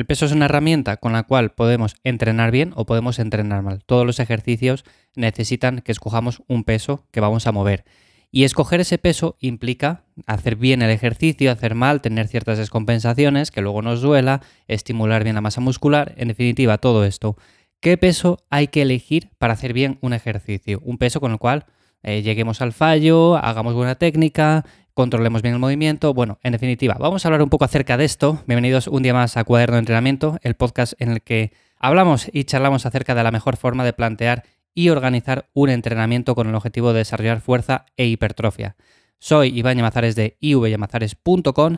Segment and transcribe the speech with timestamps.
[0.00, 3.84] El peso es una herramienta con la cual podemos entrenar bien o podemos entrenar mal.
[3.84, 7.84] Todos los ejercicios necesitan que escojamos un peso que vamos a mover.
[8.30, 13.60] Y escoger ese peso implica hacer bien el ejercicio, hacer mal, tener ciertas descompensaciones, que
[13.60, 17.36] luego nos duela, estimular bien la masa muscular, en definitiva, todo esto.
[17.80, 20.80] ¿Qué peso hay que elegir para hacer bien un ejercicio?
[20.82, 21.66] Un peso con el cual
[22.02, 24.64] eh, lleguemos al fallo, hagamos buena técnica,
[24.94, 26.14] controlemos bien el movimiento.
[26.14, 28.42] Bueno, en definitiva, vamos a hablar un poco acerca de esto.
[28.46, 32.44] Bienvenidos un día más a Cuaderno de Entrenamiento, el podcast en el que hablamos y
[32.44, 36.92] charlamos acerca de la mejor forma de plantear y organizar un entrenamiento con el objetivo
[36.92, 38.76] de desarrollar fuerza e hipertrofia.
[39.18, 41.76] Soy Iván Yamazares de ivyamazares.com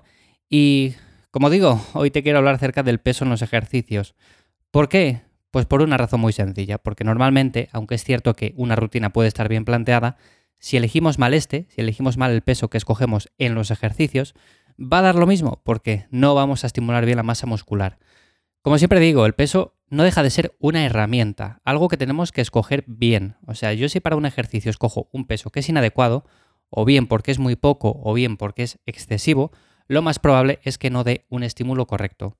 [0.48, 0.94] y,
[1.30, 4.14] como digo, hoy te quiero hablar acerca del peso en los ejercicios.
[4.70, 5.22] ¿Por qué?
[5.50, 9.28] Pues por una razón muy sencilla, porque normalmente, aunque es cierto que una rutina puede
[9.28, 10.16] estar bien planteada,
[10.62, 14.34] si elegimos mal este, si elegimos mal el peso que escogemos en los ejercicios,
[14.78, 17.98] va a dar lo mismo, porque no vamos a estimular bien la masa muscular.
[18.62, 22.42] Como siempre digo, el peso no deja de ser una herramienta, algo que tenemos que
[22.42, 23.34] escoger bien.
[23.44, 26.24] O sea, yo si para un ejercicio escojo un peso que es inadecuado,
[26.70, 29.50] o bien porque es muy poco, o bien porque es excesivo,
[29.88, 32.38] lo más probable es que no dé un estímulo correcto.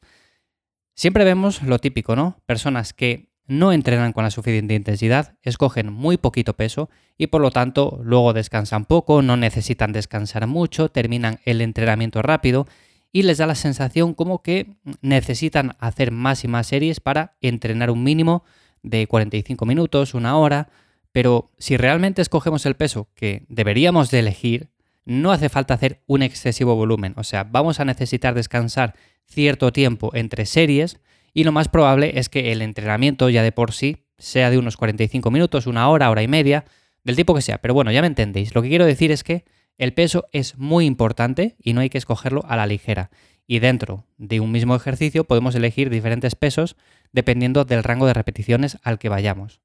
[0.95, 2.41] Siempre vemos lo típico, ¿no?
[2.47, 7.51] Personas que no entrenan con la suficiente intensidad, escogen muy poquito peso y por lo
[7.51, 12.67] tanto luego descansan poco, no necesitan descansar mucho, terminan el entrenamiento rápido
[13.13, 17.91] y les da la sensación como que necesitan hacer más y más series para entrenar
[17.91, 18.45] un mínimo
[18.83, 20.71] de 45 minutos, una hora,
[21.13, 24.71] pero si realmente escogemos el peso que deberíamos de elegir,
[25.05, 28.95] no hace falta hacer un excesivo volumen, o sea, vamos a necesitar descansar
[29.27, 31.01] cierto tiempo entre series
[31.35, 34.77] y lo más probable es que el entrenamiento ya de por sí sea de unos
[34.77, 36.65] 45 minutos, una hora, hora y media,
[37.05, 37.59] del tipo que sea.
[37.59, 38.55] Pero bueno, ya me entendéis.
[38.55, 39.45] Lo que quiero decir es que
[39.79, 43.11] el peso es muy importante y no hay que escogerlo a la ligera.
[43.47, 46.77] Y dentro de un mismo ejercicio podemos elegir diferentes pesos
[47.11, 49.61] dependiendo del rango de repeticiones al que vayamos.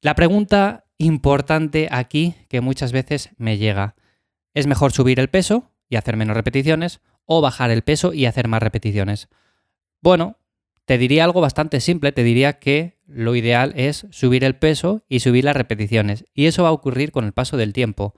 [0.00, 3.94] La pregunta importante aquí que muchas veces me llega,
[4.54, 8.48] ¿es mejor subir el peso y hacer menos repeticiones o bajar el peso y hacer
[8.48, 9.28] más repeticiones?
[10.02, 10.38] Bueno,
[10.86, 15.20] te diría algo bastante simple, te diría que lo ideal es subir el peso y
[15.20, 16.24] subir las repeticiones.
[16.32, 18.14] Y eso va a ocurrir con el paso del tiempo.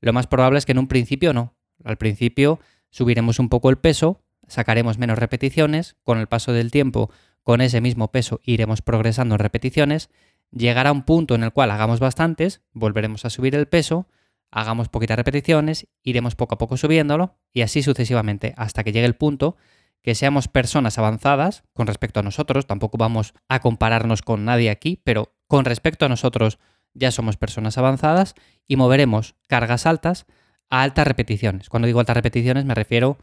[0.00, 1.56] Lo más probable es que en un principio no.
[1.84, 2.60] Al principio
[2.90, 7.10] subiremos un poco el peso, sacaremos menos repeticiones, con el paso del tiempo,
[7.42, 10.08] con ese mismo peso iremos progresando en repeticiones,
[10.52, 14.06] llegará un punto en el cual hagamos bastantes, volveremos a subir el peso,
[14.52, 19.16] hagamos poquitas repeticiones, iremos poco a poco subiéndolo y así sucesivamente hasta que llegue el
[19.16, 19.56] punto
[20.04, 25.00] que seamos personas avanzadas con respecto a nosotros, tampoco vamos a compararnos con nadie aquí,
[25.02, 26.58] pero con respecto a nosotros
[26.92, 28.34] ya somos personas avanzadas
[28.68, 30.26] y moveremos cargas altas
[30.68, 31.70] a altas repeticiones.
[31.70, 33.16] Cuando digo altas repeticiones me refiero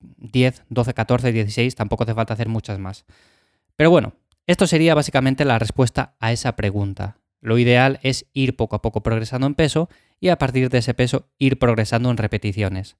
[0.00, 3.06] 10, 12, 14, 16, tampoco hace falta hacer muchas más.
[3.74, 4.12] Pero bueno,
[4.46, 7.16] esto sería básicamente la respuesta a esa pregunta.
[7.40, 9.88] Lo ideal es ir poco a poco progresando en peso
[10.20, 12.98] y a partir de ese peso ir progresando en repeticiones.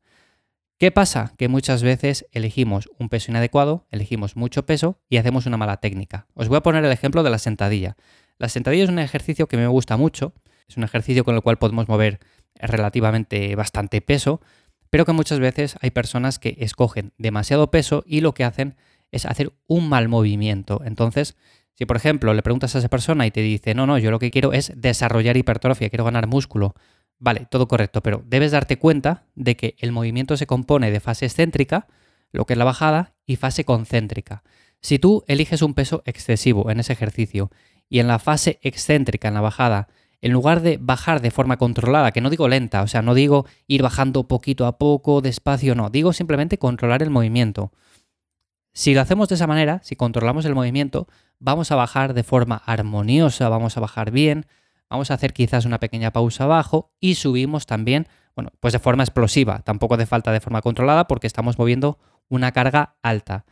[0.78, 1.32] ¿Qué pasa?
[1.38, 6.26] Que muchas veces elegimos un peso inadecuado, elegimos mucho peso y hacemos una mala técnica.
[6.34, 7.96] Os voy a poner el ejemplo de la sentadilla.
[8.36, 10.34] La sentadilla es un ejercicio que me gusta mucho,
[10.68, 12.20] es un ejercicio con el cual podemos mover
[12.56, 14.42] relativamente bastante peso,
[14.90, 18.76] pero que muchas veces hay personas que escogen demasiado peso y lo que hacen
[19.12, 20.82] es hacer un mal movimiento.
[20.84, 21.38] Entonces,
[21.72, 24.18] si por ejemplo le preguntas a esa persona y te dice, no, no, yo lo
[24.18, 26.74] que quiero es desarrollar hipertrofia, quiero ganar músculo,
[27.18, 31.26] Vale, todo correcto, pero debes darte cuenta de que el movimiento se compone de fase
[31.26, 31.86] excéntrica,
[32.30, 34.42] lo que es la bajada, y fase concéntrica.
[34.80, 37.50] Si tú eliges un peso excesivo en ese ejercicio
[37.88, 39.88] y en la fase excéntrica, en la bajada,
[40.20, 43.46] en lugar de bajar de forma controlada, que no digo lenta, o sea, no digo
[43.66, 47.72] ir bajando poquito a poco, despacio, no, digo simplemente controlar el movimiento.
[48.72, 51.06] Si lo hacemos de esa manera, si controlamos el movimiento,
[51.38, 54.46] vamos a bajar de forma armoniosa, vamos a bajar bien,
[54.88, 59.02] Vamos a hacer quizás una pequeña pausa abajo y subimos también, bueno, pues de forma
[59.02, 61.98] explosiva, tampoco de falta de forma controlada porque estamos moviendo
[62.28, 63.44] una carga alta.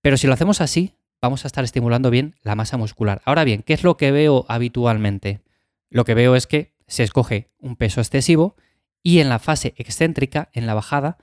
[0.00, 3.20] Pero si lo hacemos así, vamos a estar estimulando bien la masa muscular.
[3.24, 5.42] Ahora bien, ¿qué es lo que veo habitualmente?
[5.90, 8.56] Lo que veo es que se escoge un peso excesivo
[9.02, 11.18] y en la fase excéntrica, en la bajada,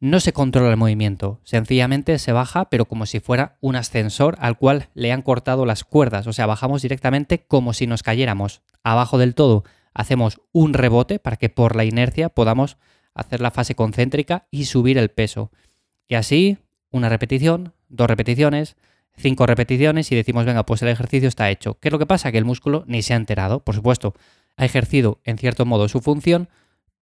[0.00, 4.56] no se controla el movimiento, sencillamente se baja, pero como si fuera un ascensor al
[4.56, 9.18] cual le han cortado las cuerdas, o sea, bajamos directamente como si nos cayéramos abajo
[9.18, 9.62] del todo.
[9.92, 12.78] Hacemos un rebote para que por la inercia podamos
[13.14, 15.50] hacer la fase concéntrica y subir el peso.
[16.08, 16.58] Y así,
[16.90, 18.76] una repetición, dos repeticiones,
[19.16, 21.78] cinco repeticiones y decimos, venga, pues el ejercicio está hecho.
[21.78, 22.32] ¿Qué es lo que pasa?
[22.32, 24.14] Que el músculo ni se ha enterado, por supuesto,
[24.56, 26.48] ha ejercido en cierto modo su función,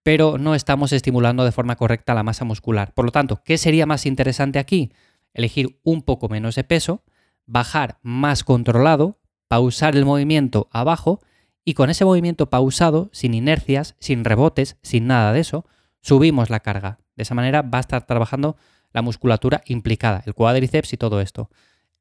[0.03, 2.93] pero no estamos estimulando de forma correcta la masa muscular.
[2.95, 4.93] Por lo tanto, ¿qué sería más interesante aquí?
[5.35, 7.03] Elegir un poco menos de peso,
[7.47, 9.19] bajar más controlado,
[9.49, 11.21] pausar el movimiento abajo
[11.65, 15.67] y con ese movimiento pausado, sin inercias, sin rebotes, sin nada de eso,
[16.01, 16.99] subimos la carga.
[17.17, 18.57] De esa manera va a estar trabajando
[18.93, 21.51] la musculatura implicada, el cuádriceps y todo esto.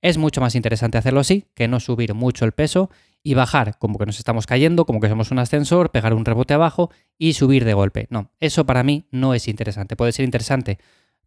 [0.01, 2.89] Es mucho más interesante hacerlo así que no subir mucho el peso
[3.27, 6.53] y bajar como que nos estamos cayendo, como que somos un ascensor, pegar un rebote
[6.53, 8.07] abajo y subir de golpe.
[8.09, 9.97] No, eso para mí no es interesante.
[9.97, 10.77] Puede ser interesante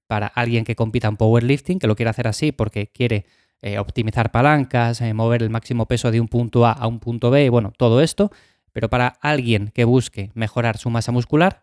[0.07, 3.27] para alguien que compita en powerlifting, que lo quiere hacer así porque quiere
[3.61, 7.31] eh, optimizar palancas, eh, mover el máximo peso de un punto A a un punto
[7.31, 8.31] B, bueno, todo esto.
[8.73, 11.61] Pero para alguien que busque mejorar su masa muscular,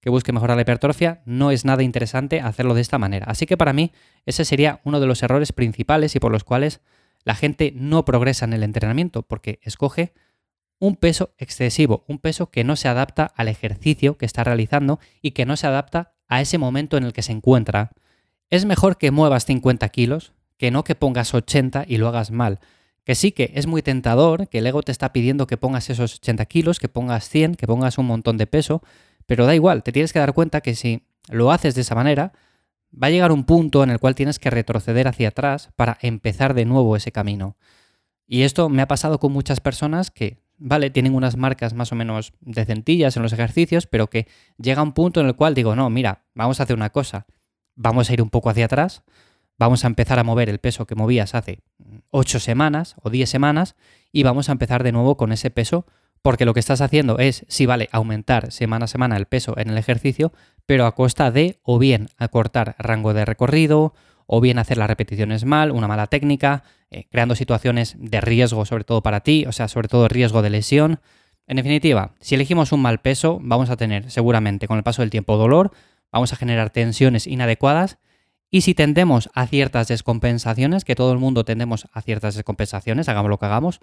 [0.00, 3.26] que busque mejorar la hipertrofia, no es nada interesante hacerlo de esta manera.
[3.28, 3.90] Así que para mí
[4.24, 6.80] ese sería uno de los errores principales y por los cuales
[7.24, 10.12] la gente no progresa en el entrenamiento, porque escoge
[10.78, 15.32] un peso excesivo, un peso que no se adapta al ejercicio que está realizando y
[15.32, 17.92] que no se adapta a ese momento en el que se encuentra.
[18.48, 22.60] Es mejor que muevas 50 kilos que no que pongas 80 y lo hagas mal.
[23.04, 26.16] Que sí que es muy tentador, que el ego te está pidiendo que pongas esos
[26.16, 28.82] 80 kilos, que pongas 100, que pongas un montón de peso,
[29.24, 32.32] pero da igual, te tienes que dar cuenta que si lo haces de esa manera,
[32.92, 36.54] va a llegar un punto en el cual tienes que retroceder hacia atrás para empezar
[36.54, 37.56] de nuevo ese camino.
[38.26, 41.96] Y esto me ha pasado con muchas personas que, vale, tienen unas marcas más o
[41.96, 45.90] menos decentillas en los ejercicios, pero que llega un punto en el cual digo, no,
[45.90, 47.26] mira, vamos a hacer una cosa,
[47.74, 49.02] vamos a ir un poco hacia atrás,
[49.58, 51.62] vamos a empezar a mover el peso que movías hace
[52.10, 53.76] 8 semanas o 10 semanas
[54.12, 55.86] y vamos a empezar de nuevo con ese peso
[56.22, 59.70] porque lo que estás haciendo es, sí vale, aumentar semana a semana el peso en
[59.70, 60.32] el ejercicio,
[60.66, 63.94] pero a costa de o bien acortar rango de recorrido,
[64.32, 66.62] o bien hacer las repeticiones mal, una mala técnica,
[66.92, 70.50] eh, creando situaciones de riesgo sobre todo para ti, o sea, sobre todo riesgo de
[70.50, 71.00] lesión.
[71.48, 75.10] En definitiva, si elegimos un mal peso, vamos a tener seguramente con el paso del
[75.10, 75.72] tiempo dolor,
[76.12, 77.98] vamos a generar tensiones inadecuadas
[78.50, 83.30] y si tendemos a ciertas descompensaciones, que todo el mundo tendemos a ciertas descompensaciones, hagamos
[83.30, 83.80] lo que hagamos,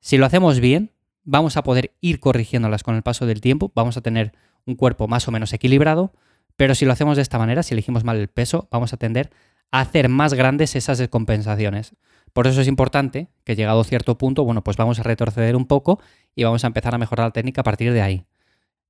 [0.00, 0.90] si lo hacemos bien,
[1.26, 4.32] vamos a poder ir corrigiéndolas con el paso del tiempo, vamos a tener
[4.64, 6.14] un cuerpo más o menos equilibrado,
[6.56, 9.30] pero si lo hacemos de esta manera, si elegimos mal el peso, vamos a tender
[9.70, 11.94] a hacer más grandes esas descompensaciones.
[12.32, 15.66] Por eso es importante que llegado a cierto punto, bueno, pues vamos a retroceder un
[15.66, 16.00] poco
[16.34, 18.24] y vamos a empezar a mejorar la técnica a partir de ahí.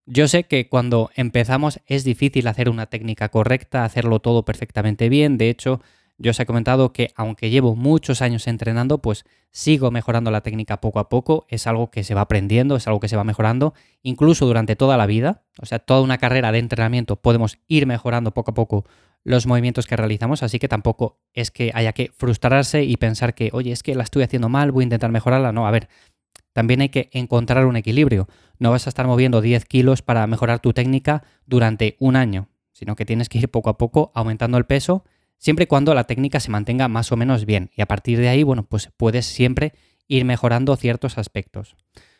[0.04, 5.38] Yo sé que cuando empezamos es difícil hacer una técnica correcta, hacerlo todo perfectamente bien,
[5.38, 5.80] de hecho,
[6.18, 10.80] yo os he comentado que aunque llevo muchos años entrenando, pues sigo mejorando la técnica
[10.80, 13.74] poco a poco, es algo que se va aprendiendo, es algo que se va mejorando,
[14.02, 18.32] incluso durante toda la vida, o sea, toda una carrera de entrenamiento podemos ir mejorando
[18.32, 18.84] poco a poco
[19.24, 23.50] los movimientos que realizamos, así que tampoco es que haya que frustrarse y pensar que,
[23.52, 25.88] oye, es que la estoy haciendo mal, voy a intentar mejorarla, no, a ver,
[26.52, 28.28] también hay que encontrar un equilibrio,
[28.58, 32.96] no vas a estar moviendo 10 kilos para mejorar tu técnica durante un año, sino
[32.96, 35.04] que tienes que ir poco a poco aumentando el peso
[35.38, 37.70] siempre y cuando la técnica se mantenga más o menos bien.
[37.74, 39.72] Y a partir de ahí, bueno, pues puedes siempre
[40.08, 41.76] ir mejorando ciertos aspectos.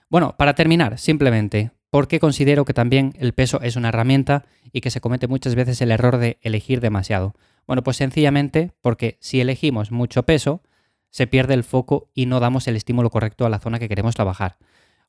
[0.09, 4.81] Bueno, para terminar, simplemente, ¿por qué considero que también el peso es una herramienta y
[4.81, 7.35] que se comete muchas veces el error de elegir demasiado?
[7.67, 10.63] Bueno, pues sencillamente porque si elegimos mucho peso,
[11.11, 14.15] se pierde el foco y no damos el estímulo correcto a la zona que queremos
[14.15, 14.59] trabajar.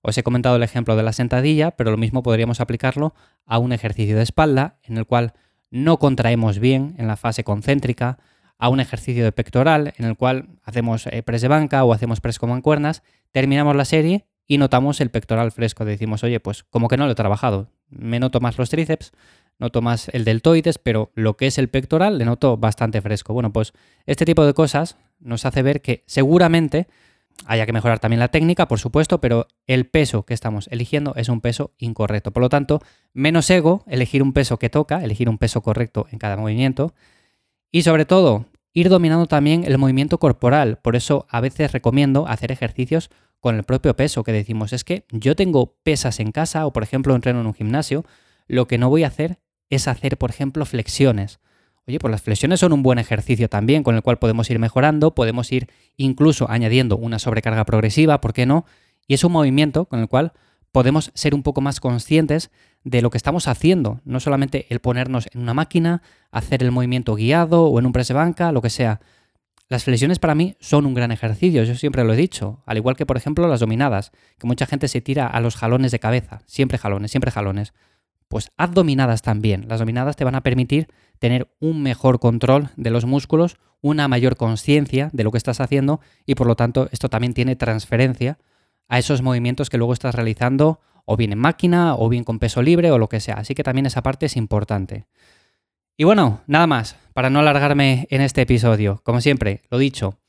[0.01, 3.13] Os he comentado el ejemplo de la sentadilla, pero lo mismo podríamos aplicarlo
[3.45, 5.33] a un ejercicio de espalda en el cual
[5.69, 8.18] no contraemos bien en la fase concéntrica,
[8.60, 12.22] a un ejercicio de pectoral en el cual hacemos eh, press de banca o hacemos
[12.22, 15.86] press con mancuernas, terminamos la serie y notamos el pectoral fresco.
[15.86, 17.69] Decimos, oye, pues como que no lo he trabajado.
[17.90, 19.12] Me noto más los tríceps,
[19.59, 23.33] noto más el deltoides, pero lo que es el pectoral le noto bastante fresco.
[23.33, 23.74] Bueno, pues
[24.06, 26.88] este tipo de cosas nos hace ver que seguramente
[27.46, 31.30] haya que mejorar también la técnica, por supuesto, pero el peso que estamos eligiendo es
[31.30, 32.32] un peso incorrecto.
[32.32, 32.82] Por lo tanto,
[33.14, 36.94] menos ego, elegir un peso que toca, elegir un peso correcto en cada movimiento.
[37.72, 40.78] Y sobre todo, ir dominando también el movimiento corporal.
[40.78, 45.06] Por eso a veces recomiendo hacer ejercicios con el propio peso, que decimos, es que
[45.12, 48.04] yo tengo pesas en casa o por ejemplo entreno en un gimnasio,
[48.48, 49.40] lo que no voy a hacer
[49.70, 51.40] es hacer, por ejemplo, flexiones
[51.88, 55.16] Oye, pues las flexiones son un buen ejercicio también con el cual podemos ir mejorando,
[55.16, 58.66] podemos ir incluso añadiendo una sobrecarga progresiva, ¿por qué no?
[59.08, 60.34] Y es un movimiento con el cual
[60.74, 62.52] podemos ser un poco más conscientes
[62.84, 67.16] de lo que estamos haciendo, no solamente el ponernos en una máquina, hacer el movimiento
[67.16, 69.00] guiado o en un press de banca, lo que sea.
[69.70, 72.98] Las flexiones para mí son un gran ejercicio, yo siempre lo he dicho, al igual
[72.98, 76.42] que por ejemplo las dominadas, que mucha gente se tira a los jalones de cabeza,
[76.48, 77.74] siempre jalones, siempre jalones
[78.28, 79.68] pues haz dominadas también.
[79.68, 80.88] Las dominadas te van a permitir
[81.19, 86.00] tener un mejor control de los músculos, una mayor conciencia de lo que estás haciendo
[86.26, 88.38] y por lo tanto esto también tiene transferencia
[88.88, 92.62] a esos movimientos que luego estás realizando o bien en máquina o bien con peso
[92.62, 93.36] libre o lo que sea.
[93.36, 95.06] Así que también esa parte es importante.
[95.96, 100.19] Y bueno, nada más, para no alargarme en este episodio, como siempre, lo dicho,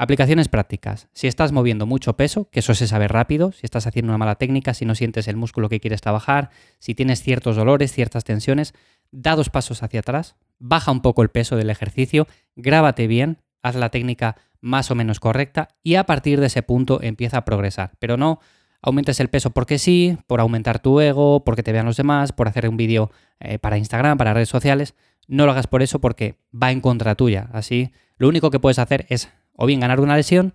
[0.00, 1.08] Aplicaciones prácticas.
[1.12, 4.36] Si estás moviendo mucho peso, que eso se sabe rápido, si estás haciendo una mala
[4.36, 8.74] técnica, si no sientes el músculo que quieres trabajar, si tienes ciertos dolores, ciertas tensiones,
[9.10, 13.74] da dos pasos hacia atrás, baja un poco el peso del ejercicio, grábate bien, haz
[13.74, 17.90] la técnica más o menos correcta y a partir de ese punto empieza a progresar.
[17.98, 18.38] Pero no
[18.80, 22.46] aumentes el peso porque sí, por aumentar tu ego, porque te vean los demás, por
[22.46, 24.94] hacer un vídeo eh, para Instagram, para redes sociales.
[25.26, 27.48] No lo hagas por eso porque va en contra tuya.
[27.52, 29.28] Así, lo único que puedes hacer es
[29.58, 30.54] o bien ganar una lesión,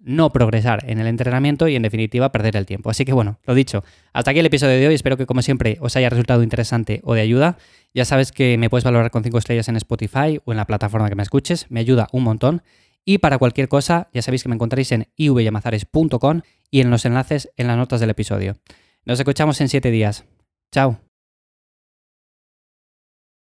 [0.00, 2.90] no progresar en el entrenamiento y en definitiva perder el tiempo.
[2.90, 4.94] Así que bueno, lo dicho, hasta aquí el episodio de hoy.
[4.94, 7.58] Espero que como siempre os haya resultado interesante o de ayuda.
[7.94, 11.08] Ya sabes que me puedes valorar con 5 estrellas en Spotify o en la plataforma
[11.08, 12.62] que me escuches, me ayuda un montón.
[13.04, 17.50] Y para cualquier cosa, ya sabéis que me encontraréis en ivyamazares.com y en los enlaces
[17.56, 18.56] en las notas del episodio.
[19.04, 20.24] Nos escuchamos en 7 días.
[20.70, 21.13] Chao.